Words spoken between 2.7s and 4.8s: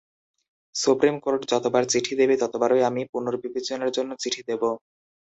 আমি পুনর্বিবেচনার জন্য চিঠি দেব।